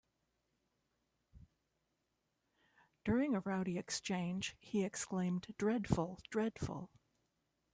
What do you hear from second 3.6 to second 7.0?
exchange, he exclaimed Dreadful, dreadful!